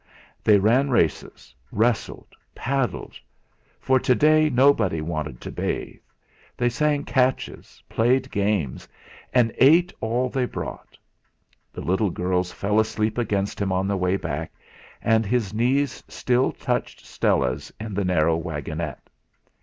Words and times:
They 0.43 0.57
ran 0.57 0.89
races, 0.89 1.53
wrestled, 1.71 2.29
paddled 2.55 3.19
for 3.79 3.99
to 3.99 4.15
day 4.15 4.49
nobody 4.49 4.99
wanted 4.99 5.39
to 5.41 5.51
bathe 5.51 5.99
they 6.57 6.69
sang 6.69 7.03
catches, 7.03 7.83
played 7.87 8.31
games, 8.31 8.89
and 9.31 9.53
ate 9.59 9.93
all 10.01 10.27
they 10.27 10.41
had 10.41 10.51
brought. 10.53 10.97
The 11.71 11.81
little 11.81 12.09
girls 12.09 12.51
fell 12.51 12.79
asleep 12.79 13.19
against 13.19 13.61
him 13.61 13.71
on 13.71 13.87
the 13.87 13.95
way 13.95 14.17
back, 14.17 14.51
and 15.03 15.23
his 15.23 15.53
knees 15.53 16.03
still 16.07 16.51
touched 16.51 17.05
Stella's 17.05 17.71
in 17.79 17.93
the 17.93 18.03
narrow 18.03 18.35
wagonette. 18.37 19.07